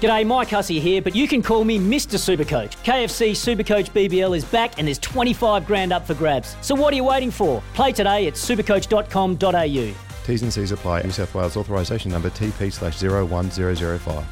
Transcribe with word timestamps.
G'day, 0.00 0.26
Mike 0.26 0.48
Hussey 0.48 0.80
here, 0.80 1.02
but 1.02 1.14
you 1.14 1.28
can 1.28 1.42
call 1.42 1.62
me 1.62 1.78
Mr. 1.78 2.16
Supercoach. 2.16 2.74
KFC 2.84 3.32
Supercoach 3.32 3.90
BBL 3.90 4.34
is 4.34 4.46
back 4.46 4.78
and 4.78 4.88
there's 4.88 4.98
25 4.98 5.66
grand 5.66 5.92
up 5.92 6.06
for 6.06 6.14
grabs. 6.14 6.56
So 6.62 6.74
what 6.74 6.94
are 6.94 6.96
you 6.96 7.04
waiting 7.04 7.30
for? 7.30 7.62
Play 7.74 7.92
today 7.92 8.26
at 8.26 8.32
supercoach.com.au. 8.32 9.94
T's 10.24 10.42
and 10.42 10.50
C's 10.50 10.72
apply. 10.72 11.02
New 11.02 11.10
South 11.10 11.34
Wales 11.34 11.54
authorisation 11.54 12.10
number 12.10 12.30
TP 12.30 12.72
slash 12.72 13.02
01005. 13.02 14.24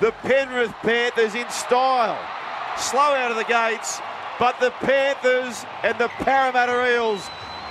The 0.00 0.12
Penrith 0.22 0.72
Panthers 0.80 1.34
in 1.34 1.50
style. 1.50 2.18
Slow 2.78 3.00
out 3.00 3.30
of 3.30 3.36
the 3.36 3.44
gates, 3.44 4.00
but 4.38 4.58
the 4.60 4.70
Panthers 4.70 5.66
and 5.82 5.98
the 5.98 6.08
Parramatta 6.08 6.90
Eels. 6.90 7.28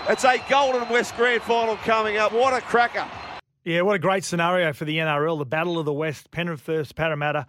It's 0.10 0.26
a 0.26 0.38
Golden 0.48 0.88
West 0.90 1.16
Grand 1.18 1.42
Final 1.42 1.76
coming 1.78 2.18
up. 2.18 2.34
What 2.34 2.54
a 2.54 2.62
cracker. 2.62 3.08
Yeah, 3.64 3.82
what 3.82 3.96
a 3.96 4.00
great 4.00 4.24
scenario 4.26 4.74
for 4.74 4.84
the 4.86 4.98
NRL. 4.98 5.40
The 5.40 5.46
Battle 5.46 5.80
of 5.80 5.86
the 5.86 5.94
West, 5.94 6.32
Penrith 6.32 6.62
versus 6.62 6.92
Parramatta 6.92 7.46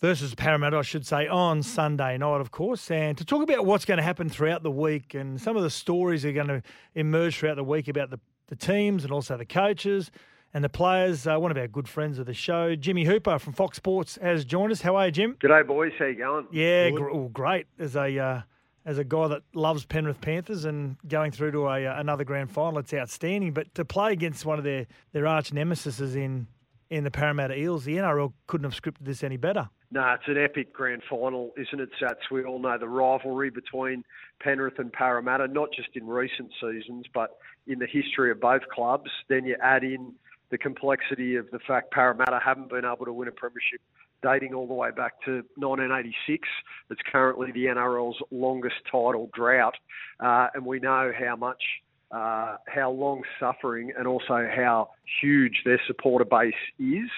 versus 0.00 0.34
Parramatta, 0.34 0.76
I 0.76 0.82
should 0.82 1.06
say, 1.06 1.28
on 1.28 1.62
Sunday 1.62 2.18
night, 2.18 2.40
of 2.40 2.50
course. 2.50 2.90
And 2.90 3.16
to 3.16 3.24
talk 3.24 3.42
about 3.42 3.64
what's 3.64 3.84
going 3.84 3.98
to 3.98 4.02
happen 4.02 4.28
throughout 4.28 4.62
the 4.62 4.70
week 4.70 5.14
and 5.14 5.40
some 5.40 5.56
of 5.56 5.62
the 5.62 5.70
stories 5.70 6.22
that 6.22 6.30
are 6.30 6.32
going 6.32 6.48
to 6.48 6.62
emerge 6.94 7.38
throughout 7.38 7.56
the 7.56 7.64
week 7.64 7.88
about 7.88 8.10
the, 8.10 8.18
the 8.48 8.56
teams 8.56 9.04
and 9.04 9.12
also 9.12 9.36
the 9.36 9.46
coaches 9.46 10.10
and 10.52 10.62
the 10.62 10.68
players, 10.68 11.26
uh, 11.26 11.38
one 11.38 11.50
of 11.50 11.56
our 11.56 11.68
good 11.68 11.88
friends 11.88 12.18
of 12.18 12.26
the 12.26 12.34
show, 12.34 12.76
Jimmy 12.76 13.04
Hooper 13.04 13.38
from 13.38 13.52
Fox 13.52 13.76
Sports, 13.76 14.18
has 14.20 14.44
joined 14.44 14.72
us. 14.72 14.82
How 14.82 14.96
are 14.96 15.06
you, 15.06 15.12
Jim? 15.12 15.36
G'day, 15.40 15.66
boys. 15.66 15.92
How 15.98 16.06
you 16.06 16.16
going? 16.16 16.48
Yeah, 16.52 16.90
gr- 16.90 17.10
well, 17.10 17.28
great. 17.28 17.66
As 17.78 17.96
a 17.96 18.18
uh, 18.18 18.42
as 18.86 18.98
a 18.98 19.04
guy 19.04 19.28
that 19.28 19.42
loves 19.54 19.84
Penrith 19.84 20.20
Panthers 20.20 20.64
and 20.64 20.96
going 21.08 21.30
through 21.30 21.52
to 21.52 21.66
a 21.66 21.86
uh, 21.86 22.00
another 22.00 22.24
grand 22.24 22.50
final, 22.50 22.78
it's 22.78 22.92
outstanding. 22.92 23.52
But 23.52 23.74
to 23.74 23.84
play 23.84 24.12
against 24.12 24.44
one 24.44 24.58
of 24.58 24.64
their 24.64 24.86
their 25.12 25.26
arch 25.26 25.52
nemesis 25.52 26.00
in 26.14 26.46
in 26.90 27.04
the 27.04 27.10
Parramatta 27.10 27.58
Eels, 27.58 27.84
the 27.84 27.96
NRL 27.96 28.32
couldn't 28.46 28.70
have 28.70 28.80
scripted 28.80 29.04
this 29.04 29.24
any 29.24 29.36
better. 29.36 29.68
No, 29.90 30.06
it's 30.12 30.24
an 30.26 30.36
epic 30.36 30.72
grand 30.72 31.02
final, 31.08 31.52
isn't 31.56 31.80
it, 31.80 31.90
Sats? 32.00 32.30
We 32.30 32.44
all 32.44 32.58
know 32.58 32.76
the 32.78 32.88
rivalry 32.88 33.50
between 33.50 34.04
Penrith 34.40 34.78
and 34.78 34.92
Parramatta, 34.92 35.48
not 35.48 35.70
just 35.72 35.90
in 35.94 36.06
recent 36.06 36.50
seasons, 36.60 37.06
but 37.14 37.38
in 37.66 37.78
the 37.78 37.86
history 37.86 38.30
of 38.30 38.40
both 38.40 38.62
clubs. 38.72 39.10
Then 39.28 39.44
you 39.44 39.56
add 39.62 39.84
in 39.84 40.12
the 40.50 40.58
complexity 40.58 41.36
of 41.36 41.50
the 41.52 41.58
fact 41.60 41.90
Parramatta 41.90 42.40
haven't 42.44 42.70
been 42.70 42.84
able 42.84 43.04
to 43.06 43.12
win 43.12 43.28
a 43.28 43.32
premiership 43.32 43.80
dating 44.24 44.54
all 44.54 44.66
the 44.66 44.74
way 44.74 44.90
back 44.90 45.22
to 45.24 45.42
1986. 45.56 46.48
It's 46.90 47.00
currently 47.12 47.52
the 47.52 47.66
NRL's 47.66 48.16
longest 48.30 48.76
title 48.90 49.30
drought, 49.34 49.74
uh, 50.20 50.48
and 50.54 50.64
we 50.64 50.80
know 50.80 51.12
how 51.16 51.36
much, 51.36 51.62
uh, 52.10 52.56
how 52.66 52.90
long 52.90 53.22
suffering, 53.38 53.92
and 53.96 54.06
also 54.06 54.48
how 54.54 54.90
huge 55.20 55.62
their 55.64 55.80
supporter 55.86 56.24
base 56.24 56.54
is. 56.78 57.10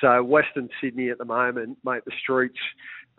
So 0.00 0.22
Western 0.22 0.68
Sydney 0.80 1.10
at 1.10 1.18
the 1.18 1.24
moment, 1.24 1.78
mate, 1.84 2.02
the 2.04 2.12
streets 2.20 2.58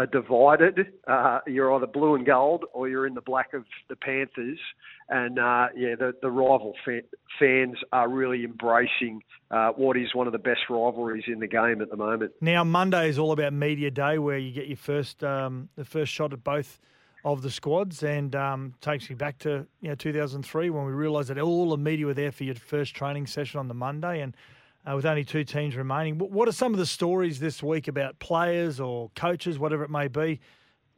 are 0.01 0.07
divided. 0.07 0.93
Uh, 1.07 1.39
you're 1.47 1.73
either 1.73 1.87
blue 1.87 2.15
and 2.15 2.25
gold 2.25 2.65
or 2.73 2.89
you're 2.89 3.05
in 3.05 3.13
the 3.13 3.21
black 3.21 3.53
of 3.53 3.65
the 3.87 3.95
Panthers. 3.95 4.59
And 5.09 5.39
uh, 5.39 5.67
yeah, 5.75 5.95
the, 5.97 6.13
the 6.21 6.31
rival 6.31 6.73
fa- 6.83 7.01
fans 7.39 7.77
are 7.91 8.09
really 8.09 8.43
embracing 8.43 9.21
uh, 9.51 9.71
what 9.71 9.97
is 9.97 10.15
one 10.15 10.27
of 10.27 10.33
the 10.33 10.39
best 10.39 10.61
rivalries 10.69 11.25
in 11.27 11.39
the 11.39 11.47
game 11.47 11.81
at 11.81 11.89
the 11.89 11.97
moment. 11.97 12.31
Now 12.41 12.63
Monday 12.63 13.09
is 13.09 13.19
all 13.19 13.31
about 13.31 13.53
media 13.53 13.91
day, 13.91 14.17
where 14.17 14.37
you 14.37 14.51
get 14.51 14.67
your 14.67 14.77
first 14.77 15.23
um, 15.23 15.69
the 15.75 15.85
first 15.85 16.11
shot 16.11 16.33
at 16.33 16.43
both 16.43 16.79
of 17.23 17.43
the 17.43 17.51
squads, 17.51 18.01
and 18.03 18.35
um, 18.35 18.73
takes 18.81 19.09
me 19.09 19.15
back 19.15 19.37
to 19.39 19.67
you 19.81 19.89
know 19.89 19.95
2003 19.95 20.69
when 20.69 20.85
we 20.85 20.91
realised 20.93 21.29
that 21.29 21.37
all 21.37 21.69
the 21.69 21.77
media 21.77 22.05
were 22.05 22.13
there 22.13 22.31
for 22.31 22.45
your 22.45 22.55
first 22.55 22.95
training 22.95 23.27
session 23.27 23.59
on 23.59 23.67
the 23.67 23.73
Monday, 23.73 24.21
and 24.21 24.35
uh, 24.89 24.95
with 24.95 25.05
only 25.05 25.23
two 25.23 25.43
teams 25.43 25.75
remaining. 25.75 26.17
What, 26.17 26.47
are 26.47 26.53
some 26.53 26.73
of 26.73 26.79
the 26.79 26.85
stories 26.85 27.39
this 27.39 27.61
week 27.61 27.87
about 27.87 28.19
players 28.19 28.79
or 28.79 29.11
coaches, 29.15 29.59
whatever 29.59 29.83
it 29.83 29.89
may 29.89 30.07
be, 30.07 30.39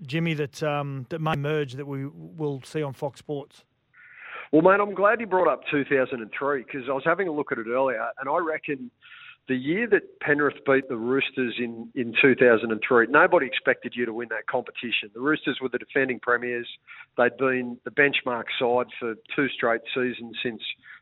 Jimmy, 0.02 0.34
that 0.36 0.62
um, 0.64 1.06
that 1.10 1.20
may 1.20 1.34
emerge 1.34 1.74
that 1.74 1.86
we 1.86 2.08
will 2.08 2.62
see 2.64 2.82
on 2.82 2.94
Fox 2.94 3.20
Sports? 3.20 3.64
Well, 4.52 4.62
mate, 4.62 4.80
I'm 4.82 4.94
glad 4.94 5.20
you 5.20 5.28
brought 5.28 5.48
up 5.48 5.62
2003 5.72 6.64
because 6.64 6.88
I 6.90 6.94
was 6.94 7.04
having 7.06 7.28
a 7.28 7.32
look 7.32 7.52
at 7.52 7.58
it 7.58 7.68
earlier, 7.68 8.08
and 8.20 8.30
I 8.30 8.38
reckon 8.38 8.92
the 9.48 9.56
year 9.56 9.88
that 9.88 10.20
Penrith 10.22 10.64
beat 10.66 10.88
the 10.88 10.96
Roosters 10.96 11.56
in, 11.58 11.90
in 11.96 12.14
2003, 12.22 13.08
nobody 13.10 13.46
expected 13.46 13.94
you 13.96 14.06
to 14.06 14.14
win 14.14 14.30
that 14.30 14.48
competition. 14.48 15.10
The 15.14 15.20
Roosters 15.20 15.60
were 15.62 15.70
the 15.70 15.80
defending 15.80 16.20
premiers. 16.20 16.68
They'd 17.18 17.36
been 17.38 17.78
the 17.84 17.92
benchmark 17.92 18.46
side 18.58 18.88
for 19.00 19.16
two 19.36 19.50
straight 19.50 19.82
seasons 19.94 20.38
since 20.42 20.62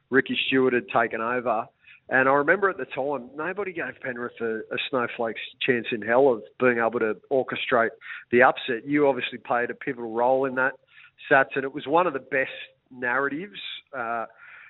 Ricky 0.09 0.37
Stuart 0.47 0.73
had 0.73 0.87
taken 0.89 1.21
over. 1.21 1.67
And 2.11 2.27
I 2.27 2.33
remember 2.33 2.69
at 2.69 2.77
the 2.77 2.85
time, 2.85 3.29
nobody 3.37 3.71
gave 3.71 3.99
Penrith 4.01 4.33
a, 4.41 4.57
a 4.57 4.77
snowflake's 4.89 5.39
chance 5.65 5.87
in 5.93 6.01
hell 6.01 6.27
of 6.27 6.43
being 6.59 6.77
able 6.77 6.99
to 6.99 7.15
orchestrate 7.31 7.91
the 8.31 8.43
upset. 8.43 8.85
You 8.85 9.07
obviously 9.07 9.37
played 9.37 9.69
a 9.69 9.73
pivotal 9.73 10.11
role 10.11 10.45
in 10.45 10.55
that, 10.55 10.73
Sats, 11.31 11.55
and 11.55 11.63
it 11.63 11.73
was 11.73 11.87
one 11.87 12.07
of 12.07 12.13
the 12.13 12.19
best 12.19 12.51
narratives 12.91 13.59
uh, 13.97 14.25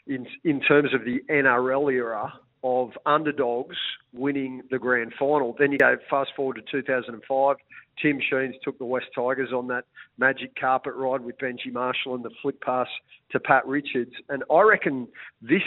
in 0.06 0.28
in 0.44 0.62
terms 0.62 0.94
of 0.94 1.04
the 1.04 1.20
NRL 1.32 1.92
era 1.92 2.32
of 2.64 2.92
underdogs 3.08 3.78
winning 4.14 4.62
the 4.70 4.78
grand 4.78 5.14
final. 5.18 5.56
Then 5.58 5.72
you 5.72 5.80
go 5.80 5.98
fast 6.12 6.30
forward 6.36 6.58
to 6.58 6.72
2005. 6.72 7.56
Tim 8.00 8.20
Sheens 8.30 8.54
took 8.64 8.78
the 8.78 8.86
West 8.86 9.08
Tigers 9.16 9.52
on 9.52 9.68
that 9.68 9.86
magic 10.20 10.56
carpet 10.60 10.94
ride 10.96 11.22
with 11.22 11.40
Benji 11.40 11.72
Marshall 11.72 12.14
and 12.14 12.24
the 12.24 12.30
flick 12.42 12.62
pass 12.62 12.88
to 13.32 13.40
Pat 13.40 13.66
Richards. 13.66 14.14
And 14.30 14.44
I 14.52 14.62
reckon 14.62 15.08
this 15.42 15.64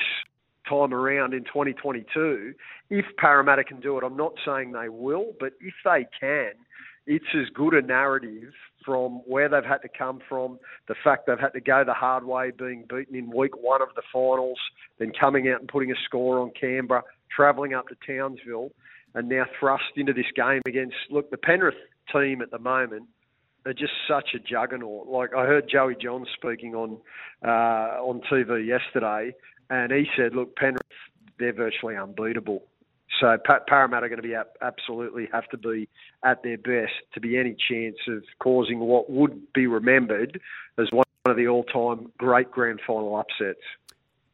time 0.68 0.94
around 0.94 1.34
in 1.34 1.44
2022, 1.44 2.54
if 2.90 3.04
Parramatta 3.16 3.64
can 3.64 3.80
do 3.80 3.98
it, 3.98 4.04
I'm 4.04 4.16
not 4.16 4.34
saying 4.46 4.72
they 4.72 4.88
will, 4.88 5.32
but 5.38 5.52
if 5.60 5.74
they 5.84 6.06
can, 6.18 6.52
it's 7.06 7.24
as 7.34 7.48
good 7.54 7.74
a 7.74 7.82
narrative 7.82 8.52
from 8.84 9.22
where 9.26 9.48
they've 9.48 9.64
had 9.64 9.78
to 9.78 9.88
come 9.88 10.20
from, 10.28 10.58
the 10.88 10.94
fact 11.02 11.26
they've 11.26 11.38
had 11.38 11.52
to 11.52 11.60
go 11.60 11.84
the 11.84 11.94
hard 11.94 12.24
way, 12.24 12.50
being 12.50 12.84
beaten 12.88 13.14
in 13.14 13.30
week 13.34 13.56
one 13.56 13.82
of 13.82 13.88
the 13.96 14.02
finals, 14.12 14.58
then 14.98 15.12
coming 15.18 15.48
out 15.48 15.60
and 15.60 15.68
putting 15.68 15.90
a 15.90 15.94
score 16.04 16.38
on 16.38 16.50
Canberra, 16.58 17.02
travelling 17.34 17.74
up 17.74 17.86
to 17.88 17.96
Townsville, 18.06 18.70
and 19.14 19.28
now 19.28 19.44
thrust 19.58 19.84
into 19.96 20.12
this 20.12 20.26
game 20.34 20.62
against, 20.66 20.96
look, 21.10 21.30
the 21.30 21.36
Penrith 21.36 21.74
team 22.12 22.42
at 22.42 22.50
the 22.50 22.58
moment 22.58 23.04
are 23.66 23.72
just 23.72 23.92
such 24.08 24.30
a 24.34 24.38
juggernaut. 24.38 25.08
Like 25.08 25.30
I 25.34 25.46
heard 25.46 25.68
Joey 25.70 25.96
Johns 26.00 26.28
speaking 26.34 26.74
on 26.74 26.98
uh, 27.44 28.00
on 28.02 28.20
TV 28.30 28.66
yesterday, 28.66 29.34
and 29.70 29.92
he 29.92 30.06
said, 30.16 30.34
look, 30.34 30.56
Penrith, 30.56 30.82
they're 31.38 31.52
virtually 31.52 31.96
unbeatable. 31.96 32.62
So 33.20 33.36
Pa- 33.44 33.60
Parramatta 33.66 34.06
are 34.06 34.08
going 34.08 34.20
to 34.20 34.26
be 34.26 34.34
ab- 34.34 34.46
absolutely 34.60 35.28
have 35.32 35.48
to 35.50 35.58
be 35.58 35.88
at 36.24 36.42
their 36.42 36.58
best 36.58 36.92
to 37.14 37.20
be 37.20 37.38
any 37.38 37.56
chance 37.68 37.96
of 38.08 38.22
causing 38.40 38.80
what 38.80 39.10
would 39.10 39.52
be 39.52 39.66
remembered 39.66 40.40
as 40.78 40.88
one 40.90 41.04
of 41.26 41.36
the 41.36 41.46
all-time 41.46 42.10
great 42.18 42.50
grand 42.50 42.80
final 42.86 43.16
upsets. 43.16 43.60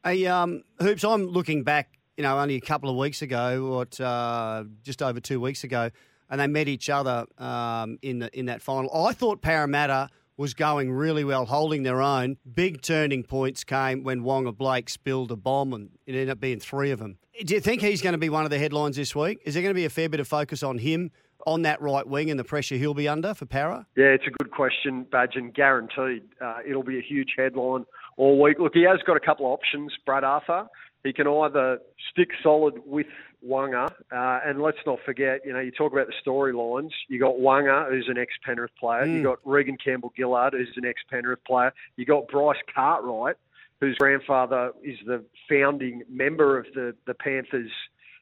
Hey, 0.03 0.25
um, 0.25 0.63
Hoops, 0.79 1.03
I'm 1.03 1.27
looking 1.27 1.63
back, 1.63 1.89
you 2.17 2.23
know, 2.23 2.39
only 2.39 2.55
a 2.55 2.61
couple 2.61 2.89
of 2.89 2.95
weeks 2.95 3.21
ago, 3.21 3.69
what, 3.69 4.01
uh, 4.01 4.63
just 4.83 5.03
over 5.03 5.19
two 5.19 5.39
weeks 5.39 5.63
ago, 5.63 5.91
and 6.31 6.39
they 6.39 6.47
met 6.47 6.67
each 6.67 6.89
other 6.89 7.25
um, 7.37 7.99
in 8.01 8.19
the, 8.19 8.37
in 8.37 8.47
that 8.47 8.61
final. 8.61 8.91
I 9.05 9.11
thought 9.11 9.41
Parramatta 9.41 10.09
was 10.37 10.53
going 10.55 10.91
really 10.91 11.23
well, 11.23 11.45
holding 11.45 11.83
their 11.83 12.01
own. 12.01 12.37
Big 12.51 12.81
turning 12.81 13.21
points 13.21 13.63
came 13.63 14.03
when 14.03 14.21
Waqa 14.21 14.57
Blake 14.57 14.89
spilled 14.89 15.31
a 15.31 15.35
bomb, 15.35 15.73
and 15.73 15.89
it 16.07 16.13
ended 16.13 16.29
up 16.29 16.39
being 16.39 16.59
three 16.59 16.89
of 16.89 16.97
them. 16.97 17.19
Do 17.45 17.53
you 17.53 17.59
think 17.59 17.81
he's 17.81 18.01
going 18.01 18.13
to 18.13 18.19
be 18.19 18.29
one 18.29 18.45
of 18.45 18.49
the 18.49 18.57
headlines 18.57 18.95
this 18.95 19.15
week? 19.15 19.39
Is 19.45 19.53
there 19.53 19.61
going 19.61 19.73
to 19.73 19.79
be 19.79 19.85
a 19.85 19.89
fair 19.89 20.09
bit 20.09 20.19
of 20.19 20.27
focus 20.27 20.63
on 20.63 20.79
him 20.79 21.11
on 21.45 21.63
that 21.63 21.81
right 21.81 22.07
wing 22.07 22.31
and 22.31 22.39
the 22.39 22.43
pressure 22.43 22.75
he'll 22.75 22.93
be 22.93 23.07
under 23.07 23.33
for 23.33 23.45
Para? 23.45 23.85
Yeah, 23.95 24.05
it's 24.05 24.25
a 24.25 24.31
good 24.31 24.51
question, 24.51 25.05
Badge, 25.11 25.35
and 25.35 25.53
guaranteed 25.53 26.23
uh, 26.39 26.59
it'll 26.67 26.83
be 26.83 26.97
a 26.97 27.01
huge 27.01 27.33
headline 27.37 27.85
all 28.17 28.41
week. 28.41 28.57
Look, 28.57 28.73
he 28.73 28.83
has 28.83 28.99
got 29.05 29.17
a 29.17 29.19
couple 29.19 29.45
of 29.47 29.51
options, 29.51 29.91
Brad 30.05 30.23
Arthur. 30.23 30.67
He 31.03 31.13
can 31.13 31.27
either 31.27 31.79
stick 32.11 32.29
solid 32.43 32.75
with 32.85 33.07
Waqa, 33.47 33.91
uh, 34.11 34.39
and 34.45 34.61
let's 34.61 34.77
not 34.85 34.99
forget, 35.05 35.41
you 35.45 35.53
know, 35.53 35.59
you 35.59 35.71
talk 35.71 35.91
about 35.91 36.07
the 36.07 36.13
storylines. 36.25 36.91
You 37.07 37.19
got 37.19 37.35
Waqa, 37.35 37.89
who's 37.89 38.07
an 38.07 38.17
ex-Penrith 38.17 38.75
player. 38.79 39.05
You 39.05 39.23
got 39.23 39.39
Reagan 39.45 39.77
Campbell-Gillard, 39.83 40.53
who's 40.53 40.73
an 40.75 40.85
ex-Penrith 40.85 41.43
player. 41.45 41.73
You 41.95 42.05
got 42.05 42.27
Bryce 42.27 42.61
Cartwright, 42.73 43.35
whose 43.79 43.97
grandfather 43.97 44.71
is 44.83 44.97
the 45.05 45.23
founding 45.49 46.03
member 46.09 46.57
of 46.57 46.65
the 46.75 46.95
the 47.07 47.15
Panthers 47.15 47.71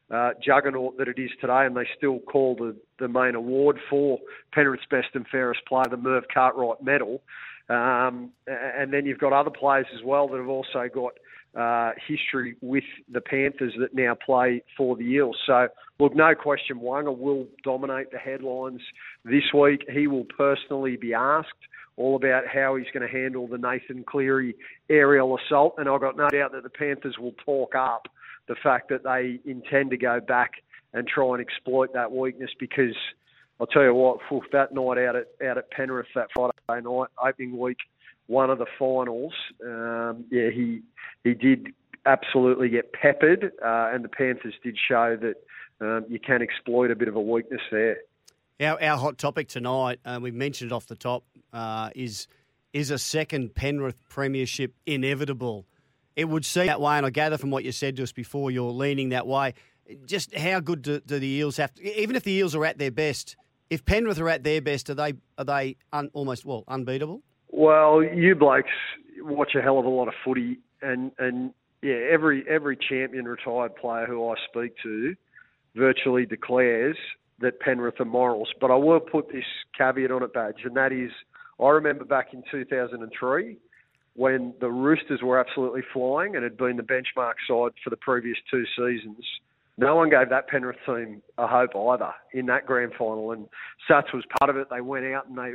uh, 0.10 0.32
juggernaut 0.42 0.98
that 0.98 1.08
it 1.08 1.20
is 1.20 1.32
today, 1.42 1.66
and 1.66 1.76
they 1.76 1.88
still 1.98 2.20
call 2.20 2.56
the, 2.56 2.76
the 2.98 3.08
main 3.08 3.36
award 3.36 3.80
for 3.90 4.20
Penrith's 4.54 4.86
best 4.90 5.10
and 5.14 5.28
fairest 5.28 5.66
player 5.68 5.86
the 5.90 5.98
Merv 5.98 6.24
Cartwright 6.34 6.82
Medal. 6.82 7.22
Um, 7.68 8.32
and 8.48 8.92
then 8.92 9.06
you've 9.06 9.20
got 9.20 9.34
other 9.34 9.52
players 9.52 9.86
as 9.94 10.04
well 10.04 10.28
that 10.30 10.38
have 10.38 10.50
also 10.50 10.90
got 10.92 11.14
uh, 11.56 11.92
history 12.08 12.56
with 12.62 12.84
the 13.12 13.22
Panthers 13.22 13.74
that 13.80 13.94
now 13.94 14.16
play 14.16 14.64
for 14.78 14.96
the 14.96 15.04
Eels. 15.04 15.38
So, 15.46 15.68
look, 16.00 16.16
no 16.16 16.36
question, 16.36 16.80
Waqa 16.80 17.18
will 17.18 17.48
dominate 17.64 18.12
the 18.12 18.18
headlines 18.18 18.82
this 19.26 19.44
week. 19.54 19.86
He 19.92 20.08
will 20.08 20.26
personally 20.26 20.96
be 20.96 21.14
asked 21.14 21.50
all 21.98 22.16
about 22.16 22.44
how 22.48 22.76
he's 22.76 22.88
going 22.94 23.08
to 23.08 23.14
handle 23.14 23.48
the 23.48 23.58
Nathan 23.58 24.04
Cleary 24.08 24.56
aerial 24.90 25.38
assault, 25.38 25.76
and 25.78 25.90
I've 25.90 26.02
got 26.02 26.16
no 26.16 26.30
doubt 26.30 26.54
that 26.54 26.64
the 26.64 26.70
Panthers 26.70 27.18
will 27.20 27.34
talk 27.46 27.76
up 27.76 28.08
the 28.48 28.56
fact 28.64 28.90
that 28.90 29.04
they 29.04 29.40
intend 29.50 29.92
to 29.92 29.98
go 29.98 30.20
back 30.20 30.52
and 30.94 31.08
try 31.08 31.34
and 31.34 31.42
exploit 31.42 31.94
that 31.94 32.12
weakness 32.12 32.50
because 32.60 32.96
I'll 33.60 33.68
tell 33.68 33.84
you 33.84 33.94
what, 33.94 34.20
that 34.52 34.74
night 34.74 34.98
out 34.98 35.16
at 35.16 35.28
out 35.46 35.58
at 35.58 35.70
Penrith 35.72 36.08
that 36.16 36.28
Friday 36.34 36.84
night 36.84 37.10
opening 37.22 37.58
week, 37.58 37.78
one 38.28 38.50
of 38.50 38.58
the 38.58 38.66
finals, 38.78 39.34
um, 39.66 40.26
yeah, 40.32 40.50
he 40.50 40.82
he 41.24 41.34
did 41.34 41.68
absolutely 42.06 42.70
get 42.70 42.94
peppered, 42.94 43.52
uh, 43.64 43.92
and 43.94 44.04
the 44.04 44.10
Panthers 44.10 44.54
did 44.64 44.78
show 44.78 45.18
that 45.18 45.36
um, 45.82 46.06
you 46.10 46.20
can 46.20 46.42
exploit 46.42 46.92
a 46.92 46.96
bit 46.96 47.08
of 47.08 47.16
a 47.16 47.22
weakness 47.22 47.62
there. 47.72 47.98
Our, 48.60 48.82
our 48.82 48.98
hot 48.98 49.18
topic 49.18 49.48
tonight, 49.48 50.00
uh, 50.06 50.20
we 50.22 50.32
mentioned 50.32 50.72
it 50.72 50.74
off 50.74 50.88
the 50.88 50.96
top, 50.96 51.24
uh, 51.54 51.90
is 51.96 52.28
is 52.72 52.92
a 52.92 53.00
second 53.00 53.56
Penrith 53.56 54.08
premiership 54.10 54.76
inevitable? 54.86 55.66
It 56.16 56.26
would 56.26 56.46
seem 56.46 56.68
that 56.68 56.82
way, 56.82 56.98
and 56.98 57.06
I 57.06 57.10
gather 57.10 57.38
from 57.38 57.50
what 57.50 57.64
you 57.64 57.72
said 57.72 57.96
to 57.96 58.04
us 58.04 58.12
before, 58.12 58.52
you're 58.52 58.72
leaning 58.72 59.10
that 59.10 59.26
way. 59.26 59.56
Just 60.06 60.36
how 60.36 60.60
good 60.60 60.84
do, 60.84 61.00
do 61.00 61.18
the 61.18 61.28
Eels 61.28 61.58
have 61.58 61.74
to? 61.76 62.00
Even 62.02 62.16
if 62.16 62.24
the 62.24 62.32
Eels 62.34 62.54
are 62.54 62.66
at 62.66 62.78
their 62.78 62.92
best, 62.92 63.36
if 63.70 63.86
Penrith 63.86 64.20
are 64.20 64.30
at 64.30 64.44
their 64.44 64.62
best, 64.62 64.90
are 64.90 64.96
they 64.96 65.14
are 65.38 65.46
they 65.46 65.78
un, 65.94 66.10
almost 66.14 66.46
well 66.46 66.64
unbeatable? 66.68 67.22
Well, 67.52 68.04
you 68.04 68.36
blokes 68.36 68.70
watch 69.22 69.56
a 69.56 69.62
hell 69.62 69.80
of 69.80 69.86
a 69.86 69.90
lot 69.90 70.08
of 70.08 70.14
footy, 70.24 70.60
and 70.82 71.12
and 71.18 71.54
yeah, 71.82 72.08
every 72.12 72.44
every 72.50 72.78
champion 72.78 73.26
retired 73.26 73.76
player 73.76 74.06
who 74.06 74.28
I 74.30 74.36
speak 74.50 74.74
to 74.84 75.16
virtually 75.76 76.26
declares 76.26 76.98
that 77.40 77.60
Penrith 77.60 78.00
are 78.00 78.06
morals. 78.06 78.50
But 78.60 78.72
I 78.72 78.76
will 78.76 79.00
put 79.00 79.32
this 79.32 79.46
caveat 79.78 80.12
on 80.12 80.24
it, 80.24 80.34
badge, 80.34 80.62
and 80.66 80.76
that 80.76 80.92
is, 80.92 81.12
I 81.60 81.70
remember 81.70 82.04
back 82.04 82.34
in 82.34 82.44
2003 82.52 83.58
when 84.16 84.54
the 84.60 84.70
Roosters 84.70 85.22
were 85.22 85.40
absolutely 85.40 85.82
flying 85.94 86.36
and 86.36 86.44
had 86.44 86.58
been 86.58 86.76
the 86.76 86.84
benchmark 86.84 87.36
side 87.48 87.72
for 87.84 87.90
the 87.90 87.98
previous 87.98 88.38
two 88.52 88.66
seasons. 88.78 89.24
No 89.78 89.96
one 89.96 90.10
gave 90.10 90.30
that 90.30 90.50
Penrith 90.50 90.76
team 90.86 91.22
a 91.38 91.48
hope 91.48 91.74
either 91.74 92.12
in 92.34 92.48
that 92.48 92.66
grand 92.66 92.92
final, 92.98 93.32
and 93.32 93.48
Sats 93.90 94.14
was 94.14 94.26
part 94.38 94.50
of 94.50 94.58
it. 94.58 94.68
They 94.70 94.82
went 94.82 95.06
out 95.06 95.28
and 95.28 95.38
they 95.38 95.54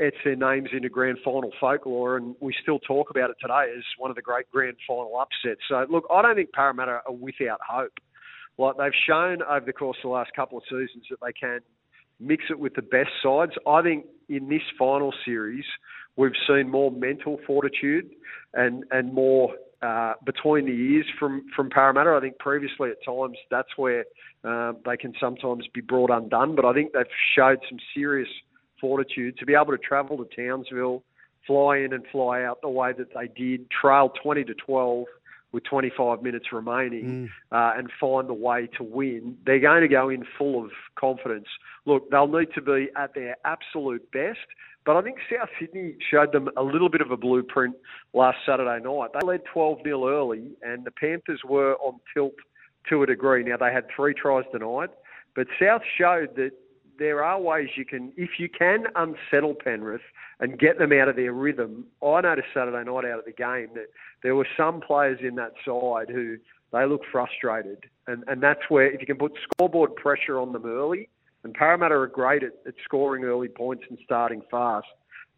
etched 0.00 0.24
their 0.24 0.36
names 0.36 0.70
into 0.72 0.88
grand 0.88 1.18
final 1.24 1.52
folklore, 1.60 2.16
and 2.16 2.34
we 2.40 2.54
still 2.62 2.78
talk 2.80 3.10
about 3.10 3.30
it 3.30 3.36
today 3.40 3.72
as 3.76 3.84
one 3.98 4.10
of 4.10 4.16
the 4.16 4.22
great 4.22 4.50
grand 4.50 4.76
final 4.86 5.16
upsets. 5.18 5.60
So, 5.68 5.86
look, 5.88 6.04
I 6.10 6.22
don't 6.22 6.34
think 6.34 6.52
Parramatta 6.52 7.00
are 7.06 7.12
without 7.12 7.60
hope. 7.66 7.92
Like 8.58 8.76
they've 8.76 9.00
shown 9.06 9.42
over 9.42 9.66
the 9.66 9.72
course 9.72 9.96
of 9.98 10.08
the 10.08 10.14
last 10.14 10.30
couple 10.34 10.58
of 10.58 10.64
seasons 10.64 11.06
that 11.10 11.18
they 11.24 11.32
can 11.32 11.60
mix 12.20 12.44
it 12.50 12.58
with 12.58 12.74
the 12.74 12.82
best 12.82 13.10
sides. 13.22 13.52
I 13.66 13.82
think 13.82 14.06
in 14.28 14.48
this 14.48 14.62
final 14.78 15.12
series, 15.24 15.64
we've 16.16 16.32
seen 16.46 16.70
more 16.70 16.90
mental 16.90 17.38
fortitude 17.46 18.10
and 18.52 18.84
and 18.90 19.12
more 19.12 19.54
uh, 19.82 20.14
between 20.24 20.66
the 20.66 20.72
ears 20.72 21.06
from 21.18 21.46
from 21.54 21.68
Parramatta. 21.68 22.14
I 22.16 22.20
think 22.20 22.38
previously 22.38 22.90
at 22.90 23.04
times 23.04 23.36
that's 23.50 23.76
where 23.76 24.04
uh, 24.44 24.72
they 24.84 24.96
can 24.96 25.14
sometimes 25.20 25.66
be 25.74 25.80
brought 25.80 26.10
undone, 26.10 26.54
but 26.54 26.64
I 26.64 26.72
think 26.72 26.92
they've 26.92 27.04
showed 27.36 27.58
some 27.68 27.78
serious 27.94 28.28
fortitude 28.84 29.38
to 29.38 29.46
be 29.46 29.54
able 29.54 29.72
to 29.72 29.78
travel 29.78 30.18
to 30.18 30.26
Townsville, 30.36 31.02
fly 31.46 31.78
in 31.78 31.94
and 31.94 32.04
fly 32.12 32.42
out 32.42 32.60
the 32.60 32.68
way 32.68 32.92
that 32.92 33.14
they 33.14 33.28
did, 33.34 33.70
trail 33.70 34.12
20 34.22 34.44
to 34.44 34.52
12 34.52 35.06
with 35.52 35.64
25 35.64 36.22
minutes 36.22 36.46
remaining 36.52 37.30
mm. 37.30 37.30
uh, 37.50 37.78
and 37.78 37.88
find 37.98 38.28
the 38.28 38.34
way 38.34 38.68
to 38.76 38.82
win, 38.82 39.38
they're 39.46 39.60
going 39.60 39.80
to 39.80 39.88
go 39.88 40.10
in 40.10 40.22
full 40.36 40.62
of 40.62 40.70
confidence. 40.98 41.46
Look, 41.86 42.10
they'll 42.10 42.26
need 42.26 42.48
to 42.56 42.60
be 42.60 42.88
at 42.94 43.14
their 43.14 43.36
absolute 43.46 44.10
best, 44.12 44.46
but 44.84 44.96
I 44.96 45.02
think 45.02 45.16
South 45.32 45.48
Sydney 45.58 45.94
showed 46.10 46.32
them 46.32 46.50
a 46.58 46.62
little 46.62 46.90
bit 46.90 47.00
of 47.00 47.10
a 47.10 47.16
blueprint 47.16 47.76
last 48.12 48.38
Saturday 48.44 48.84
night. 48.84 49.10
They 49.14 49.26
led 49.26 49.42
12 49.50 49.78
0 49.82 50.08
early, 50.08 50.50
and 50.62 50.84
the 50.84 50.90
Panthers 50.90 51.40
were 51.48 51.76
on 51.76 52.00
tilt 52.12 52.34
to 52.90 53.02
a 53.02 53.06
degree. 53.06 53.44
Now, 53.44 53.56
they 53.56 53.72
had 53.72 53.86
three 53.94 54.12
tries 54.12 54.44
tonight, 54.52 54.90
but 55.34 55.46
South 55.58 55.82
showed 55.96 56.36
that 56.36 56.50
there 56.98 57.24
are 57.24 57.40
ways 57.40 57.68
you 57.76 57.84
can, 57.84 58.12
if 58.16 58.38
you 58.38 58.48
can 58.48 58.84
unsettle 58.94 59.54
Penrith 59.54 60.00
and 60.40 60.58
get 60.58 60.78
them 60.78 60.92
out 60.92 61.08
of 61.08 61.16
their 61.16 61.32
rhythm. 61.32 61.86
I 62.02 62.20
noticed 62.20 62.48
Saturday 62.54 62.90
night 62.90 63.04
out 63.04 63.18
of 63.18 63.24
the 63.24 63.32
game 63.32 63.68
that 63.74 63.86
there 64.22 64.34
were 64.34 64.46
some 64.56 64.80
players 64.80 65.18
in 65.22 65.34
that 65.36 65.52
side 65.64 66.08
who 66.08 66.36
they 66.72 66.86
look 66.86 67.02
frustrated, 67.10 67.84
and 68.06 68.24
and 68.26 68.42
that's 68.42 68.62
where 68.68 68.90
if 68.90 69.00
you 69.00 69.06
can 69.06 69.16
put 69.16 69.32
scoreboard 69.42 69.94
pressure 69.96 70.38
on 70.38 70.52
them 70.52 70.66
early, 70.66 71.08
and 71.44 71.54
Parramatta 71.54 71.94
are 71.94 72.06
great 72.06 72.42
at, 72.42 72.54
at 72.66 72.74
scoring 72.84 73.24
early 73.24 73.48
points 73.48 73.84
and 73.88 73.98
starting 74.04 74.42
fast. 74.50 74.86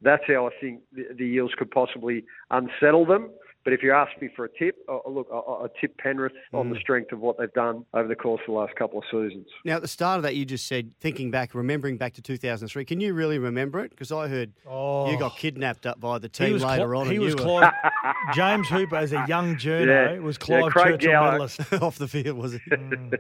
That's 0.03 0.23
how 0.27 0.47
I 0.47 0.51
think 0.61 0.81
the, 0.93 1.05
the 1.17 1.25
Eels 1.25 1.53
could 1.59 1.71
possibly 1.71 2.25
unsettle 2.51 3.07
them. 3.07 3.31
But 3.67 3.73
if 3.73 3.83
you 3.83 3.93
ask 3.93 4.13
me 4.23 4.29
for 4.37 4.45
a 4.45 4.49
tip, 4.49 4.77
uh, 4.89 4.99
look, 5.11 5.27
I, 5.33 5.39
I 5.39 5.67
tip 5.81 5.99
Penrith 5.99 6.31
mm. 6.55 6.61
on 6.61 6.71
the 6.71 6.77
mm. 6.77 6.81
strength 6.81 7.11
of 7.11 7.19
what 7.19 7.37
they've 7.37 7.53
done 7.53 7.85
over 7.95 8.07
the 8.07 8.15
course 8.15 8.41
of 8.47 8.55
the 8.55 8.61
last 8.61 8.77
couple 8.77 9.01
of 9.01 9.05
seasons. 9.11 9.49
Now, 9.65 9.75
at 9.75 9.83
the 9.83 9.89
start 9.89 10.19
of 10.19 10.23
that, 10.23 10.37
you 10.37 10.45
just 10.45 10.69
said, 10.69 10.93
thinking 11.01 11.33
back, 11.33 11.53
remembering 11.53 11.97
back 11.97 12.13
to 12.13 12.23
2003, 12.23 12.85
can 12.85 13.01
you 13.01 13.13
really 13.13 13.41
remember 13.41 13.81
it? 13.81 13.91
Because 13.91 14.13
I 14.13 14.29
heard 14.29 14.53
oh. 14.69 15.11
you 15.11 15.19
got 15.19 15.37
kidnapped 15.37 15.85
up 15.85 15.99
by 15.99 16.21
the 16.21 16.29
team 16.29 16.59
later 16.59 16.61
Cl- 16.63 16.97
on. 16.97 17.11
He 17.11 17.19
was 17.19 17.35
Clive, 17.35 17.73
James 18.35 18.69
Hooper, 18.69 18.95
as 18.95 19.13
a 19.13 19.25
young 19.27 19.57
journo, 19.57 20.15
yeah. 20.15 20.21
was 20.21 20.39
Clive 20.39 20.73
yeah, 20.77 20.85
Churchill 20.85 21.11
Gower. 21.11 21.33
medalist. 21.33 21.73
Off 21.83 21.99
the 21.99 22.07
field, 22.07 22.39
was 22.39 22.55
it? 22.55 22.63
Mm. 22.71 23.19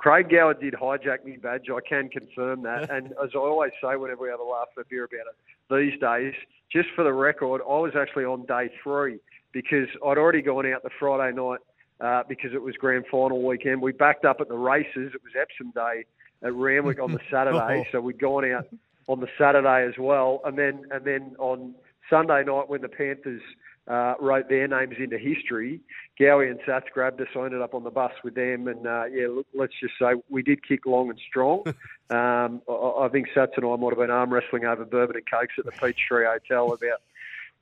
Craig 0.00 0.30
Gower 0.30 0.54
did 0.54 0.72
hijack 0.72 1.26
me 1.26 1.36
badge. 1.36 1.66
I 1.68 1.86
can 1.86 2.08
confirm 2.08 2.62
that. 2.62 2.90
And 2.90 3.08
as 3.22 3.30
I 3.34 3.38
always 3.38 3.72
say 3.82 3.96
whenever 3.96 4.22
we 4.22 4.30
have 4.30 4.40
a 4.40 4.44
laugh 4.44 4.68
or 4.76 4.84
hear 4.88 5.04
about 5.04 5.26
it 5.28 5.36
these 5.68 6.00
days, 6.00 6.32
just 6.72 6.88
for 6.96 7.04
the 7.04 7.12
record, 7.12 7.60
I 7.60 7.78
was 7.78 7.92
actually 7.94 8.24
on 8.24 8.46
day 8.46 8.70
three 8.82 9.18
because 9.52 9.88
I'd 10.04 10.16
already 10.16 10.40
gone 10.40 10.64
out 10.72 10.82
the 10.82 10.90
Friday 10.98 11.36
night 11.36 11.60
uh, 12.00 12.22
because 12.26 12.52
it 12.54 12.62
was 12.62 12.74
grand 12.76 13.04
final 13.10 13.46
weekend. 13.46 13.82
We 13.82 13.92
backed 13.92 14.24
up 14.24 14.38
at 14.40 14.48
the 14.48 14.56
races. 14.56 15.12
It 15.14 15.20
was 15.22 15.32
Epsom 15.38 15.72
Day 15.74 16.06
at 16.42 16.54
Randwick 16.54 16.98
on 16.98 17.12
the 17.12 17.20
Saturday, 17.30 17.86
so 17.92 18.00
we'd 18.00 18.18
gone 18.18 18.50
out 18.50 18.66
on 19.06 19.20
the 19.20 19.28
Saturday 19.36 19.86
as 19.86 19.98
well, 19.98 20.40
and 20.44 20.56
then 20.56 20.84
and 20.92 21.04
then 21.04 21.34
on 21.38 21.74
Sunday 22.08 22.42
night 22.44 22.70
when 22.70 22.80
the 22.80 22.88
Panthers 22.88 23.42
uh, 23.90 24.14
wrote 24.20 24.48
their 24.48 24.68
names 24.68 24.94
into 24.98 25.18
history. 25.18 25.80
Gowie 26.18 26.50
and 26.50 26.60
Sats 26.60 26.88
grabbed 26.94 27.20
us. 27.20 27.26
I 27.34 27.44
ended 27.44 27.60
up 27.60 27.74
on 27.74 27.82
the 27.82 27.90
bus 27.90 28.12
with 28.22 28.36
them, 28.36 28.68
and 28.68 28.86
uh, 28.86 29.04
yeah, 29.12 29.26
look, 29.28 29.46
let's 29.52 29.72
just 29.80 29.94
say 30.00 30.12
we 30.28 30.42
did 30.42 30.66
kick 30.66 30.86
long 30.86 31.10
and 31.10 31.18
strong. 31.28 31.64
um, 32.10 32.62
I, 32.68 32.72
I, 32.72 33.08
think 33.10 33.28
Sats 33.34 33.56
and 33.56 33.66
I 33.66 33.76
might 33.76 33.90
have 33.90 33.98
been 33.98 34.10
arm 34.10 34.32
wrestling 34.32 34.64
over 34.64 34.84
bourbon 34.84 35.16
and 35.16 35.28
cokes 35.28 35.54
at 35.58 35.64
the 35.64 35.72
Peachtree 35.72 36.24
Hotel 36.24 36.72
about 36.72 37.00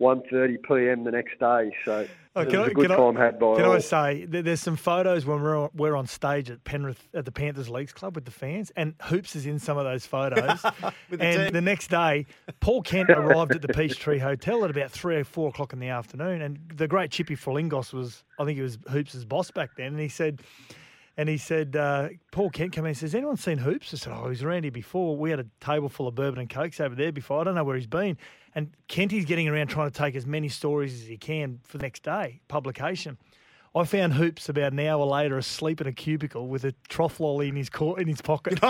1.30 0.00 0.62
p.m. 0.62 1.04
the 1.04 1.10
next 1.10 1.40
day. 1.40 1.74
So 1.84 2.06
oh, 2.36 2.40
it 2.42 2.46
was 2.46 2.54
I, 2.54 2.66
a 2.66 2.74
good 2.74 2.88
time 2.88 3.16
I, 3.16 3.24
had 3.24 3.38
by 3.38 3.56
Can 3.56 3.64
all. 3.64 3.72
I 3.72 3.78
say, 3.80 4.24
there's 4.26 4.60
some 4.60 4.76
photos 4.76 5.26
when 5.26 5.42
we're 5.42 5.58
on, 5.58 5.70
we're 5.74 5.96
on 5.96 6.06
stage 6.06 6.50
at 6.50 6.62
Penrith 6.64 7.08
at 7.14 7.24
the 7.24 7.32
Panthers 7.32 7.68
Leagues 7.68 7.92
Club 7.92 8.14
with 8.14 8.24
the 8.24 8.30
fans, 8.30 8.70
and 8.76 8.94
Hoops 9.02 9.34
is 9.34 9.46
in 9.46 9.58
some 9.58 9.76
of 9.76 9.84
those 9.84 10.06
photos. 10.06 10.64
and 11.10 11.20
team. 11.20 11.52
the 11.52 11.60
next 11.60 11.88
day, 11.88 12.26
Paul 12.60 12.82
Kent 12.82 13.10
arrived 13.10 13.52
at 13.52 13.62
the 13.62 13.68
Peachtree 13.68 14.18
Hotel 14.18 14.64
at 14.64 14.70
about 14.70 14.90
3 14.90 15.16
or 15.16 15.24
4 15.24 15.48
o'clock 15.48 15.72
in 15.72 15.80
the 15.80 15.88
afternoon, 15.88 16.42
and 16.42 16.58
the 16.74 16.86
great 16.86 17.10
Chippy 17.10 17.34
Frilingos 17.34 17.92
was, 17.92 18.22
I 18.38 18.44
think 18.44 18.56
he 18.56 18.62
was 18.62 18.78
Hoops' 18.90 19.24
boss 19.24 19.50
back 19.50 19.76
then, 19.76 19.88
and 19.88 20.00
he 20.00 20.08
said– 20.08 20.42
and 21.18 21.28
he 21.28 21.36
said, 21.36 21.74
uh, 21.74 22.10
Paul 22.30 22.48
Kent 22.48 22.72
came 22.72 22.84
in 22.84 22.90
and 22.90 22.96
says, 22.96 23.12
anyone 23.12 23.36
seen 23.36 23.58
Hoops? 23.58 23.92
I 23.92 23.96
said, 23.96 24.12
oh, 24.16 24.28
he's 24.28 24.44
around 24.44 24.62
here 24.62 24.70
before. 24.70 25.16
We 25.16 25.30
had 25.30 25.40
a 25.40 25.46
table 25.60 25.88
full 25.88 26.06
of 26.06 26.14
bourbon 26.14 26.38
and 26.38 26.48
cokes 26.48 26.80
over 26.80 26.94
there 26.94 27.10
before. 27.10 27.40
I 27.40 27.44
don't 27.44 27.56
know 27.56 27.64
where 27.64 27.74
he's 27.74 27.88
been. 27.88 28.16
And 28.54 28.70
Kent 28.86 29.10
Kenty's 29.10 29.24
getting 29.24 29.48
around 29.48 29.66
trying 29.66 29.90
to 29.90 29.98
take 29.98 30.14
as 30.14 30.26
many 30.26 30.48
stories 30.48 30.94
as 30.94 31.08
he 31.08 31.16
can 31.16 31.58
for 31.64 31.78
the 31.78 31.82
next 31.82 32.04
day, 32.04 32.40
publication. 32.46 33.18
I 33.78 33.84
found 33.84 34.14
Hoops 34.14 34.48
about 34.48 34.72
an 34.72 34.80
hour 34.80 35.04
later 35.04 35.38
asleep 35.38 35.80
in 35.80 35.86
a 35.86 35.92
cubicle 35.92 36.48
with 36.48 36.64
a 36.64 36.74
trough 36.88 37.20
lolly 37.20 37.48
in 37.48 37.56
his 37.56 37.70
in 37.98 38.08
his 38.08 38.20
pocket. 38.20 38.60